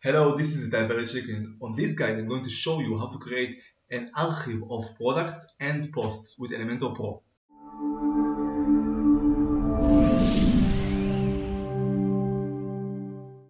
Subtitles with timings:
[0.00, 3.08] Hello, this is Itay Verchik and on this guide I'm going to show you how
[3.08, 3.58] to create
[3.90, 7.20] an archive of products and posts with Elementor Pro.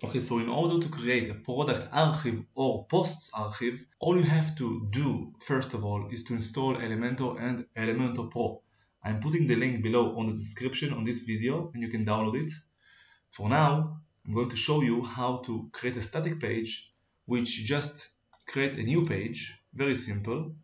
[0.03, 4.57] Okay, so in order to create a product archive or posts archive, all you have
[4.57, 8.63] to do first of all is to install Elementor and Elementor Pro.
[9.05, 12.43] I'm putting the link below on the description on this video and you can download
[12.43, 12.53] it.
[13.33, 16.93] For now, I'm going to show you how to create a static page
[17.25, 18.11] which just
[18.47, 20.55] create a new page, very simple,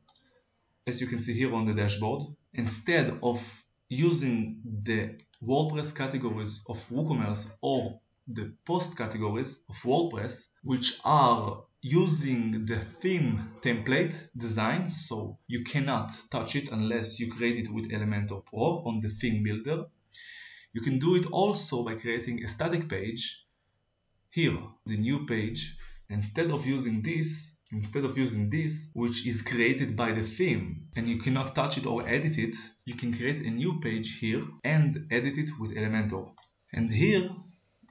[0.86, 2.26] as you can see here on the dashboard.
[2.52, 3.40] Instead of
[3.88, 12.66] using the WordPress categories of WooCommerce or the post categories of WordPress, which are using
[12.66, 18.44] the theme template design, so you cannot touch it unless you create it with Elementor
[18.44, 19.86] Pro on the theme builder.
[20.74, 23.40] You can do it also by creating a static page
[24.34, 25.76] here the new page
[26.08, 31.08] instead of using this instead of using this which is created by the theme and
[31.08, 35.06] you cannot touch it or edit it you can create a new page here and
[35.10, 36.30] edit it with Elementor.
[36.72, 37.30] And here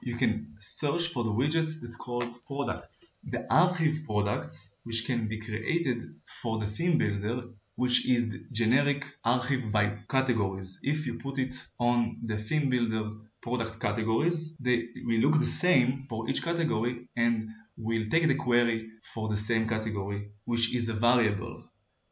[0.02, 3.16] you can search for the widgets that called products.
[3.24, 6.04] The archive products which can be created
[6.42, 11.54] for the theme builder which is the generic archive by categories if you put it
[11.78, 14.56] on the theme builder product categories.
[14.58, 19.36] They will look the same for each category and we'll take the query for the
[19.36, 21.64] same category, which is a variable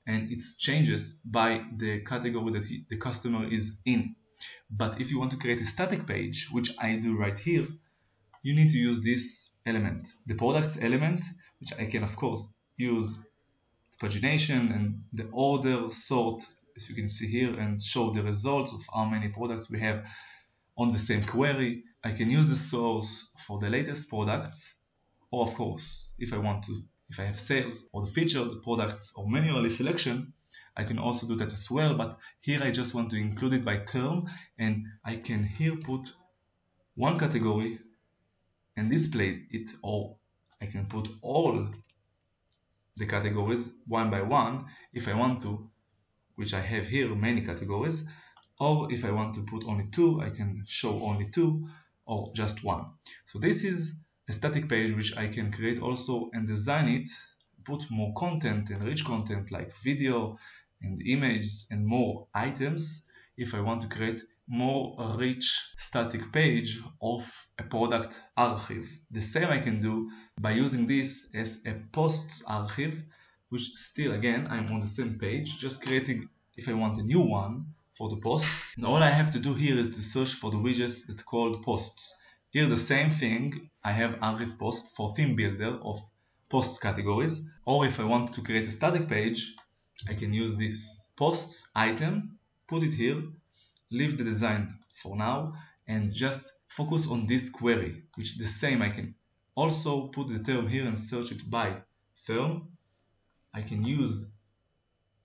[0.06, 4.16] and it changes by the category that the customer is in.
[4.70, 7.66] But if you want to create a static page, which I do right here,
[8.42, 11.24] you need to use this element, the products element,
[11.60, 13.20] which I can of course use
[14.02, 16.42] pagination and the order sort
[16.76, 20.04] as you can see here and show the results of how many products we have
[20.76, 21.84] on the same query.
[22.02, 24.74] I can use the source for the latest products,
[25.30, 29.12] or of course, if I want to, if I have sales or the featured products
[29.16, 30.32] or manually selection,
[30.76, 33.64] I can also do that as well, but here I just want to include it
[33.64, 34.28] by term
[34.58, 36.12] and I can here put
[36.94, 37.78] one category
[38.76, 40.16] and display it or
[40.60, 41.68] I can put all
[42.96, 45.70] the categories one by one if I want to,
[46.36, 48.06] which I have here many categories
[48.60, 51.68] or if I want to put only two I can show only two
[52.06, 52.86] or just one.
[53.24, 57.08] So this is a static page which I can create also and design it
[57.64, 60.38] put more content and rich content like video
[60.80, 63.04] and images and more items
[63.36, 64.20] if I want to create
[64.52, 67.22] more rich static page of
[67.58, 68.86] a product archive.
[69.10, 73.02] The same I can do by using this as a posts archive
[73.48, 77.20] which still again I'm on the same page just creating if I want a new
[77.20, 78.74] one for the posts.
[78.76, 81.62] And all I have to do here is to search for the widgets that called
[81.62, 82.20] posts.
[82.50, 85.98] Here the same thing, I have archive post for theme builder of
[86.50, 87.40] posts categories.
[87.64, 89.54] Or if I want to create a static page,
[90.08, 93.22] I can use this posts item, put it here,
[93.92, 95.54] leave the design for now,
[95.86, 99.14] and just focus on this query, which is the same I can
[99.54, 101.82] also put the term here and search it by
[102.26, 102.68] term.
[103.54, 104.24] I can use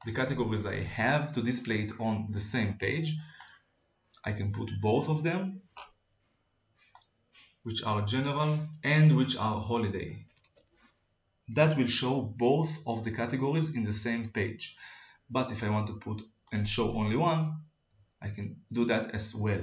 [0.06, 3.16] the categories I have to display it on the same page.
[4.24, 5.62] I can put both of them,
[7.64, 10.26] which are general and which are holiday.
[11.50, 14.76] That will show both of the categories in the same page.
[15.30, 17.67] But if I want to put and show only one,
[18.22, 19.62] I can do that as well.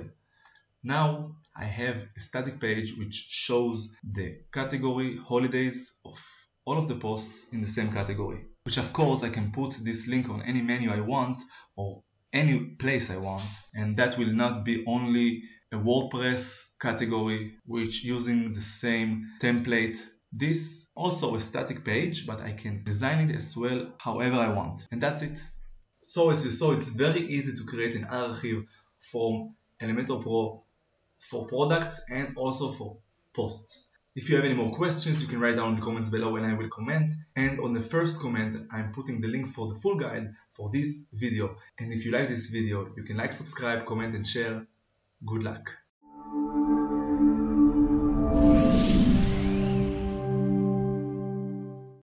[0.83, 6.19] Now I have a static page which shows the category holidays of
[6.65, 10.09] all of the posts in the same category which of course I can put this
[10.09, 11.43] link on any menu I want
[11.77, 18.03] or any place I want and that will not be only a WordPress category which
[18.05, 19.99] using the same template
[20.33, 24.87] this also a static page but I can design it as well however I want
[24.91, 25.41] and that's it
[26.05, 28.65] so as you saw it's very easy to create an archive
[28.99, 30.63] from Elementor Pro
[31.19, 32.99] for products and also for
[33.35, 36.37] posts if you have any more questions, you can write down in the comments below
[36.37, 37.11] and I will comment.
[37.35, 41.11] And on the first comment, I'm putting the link for the full guide for this
[41.13, 41.57] video.
[41.79, 44.67] And if you like this video, you can like, subscribe, comment and share.
[45.27, 45.84] Good luck.